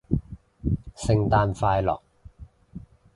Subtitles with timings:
[0.95, 2.01] 聖誕快樂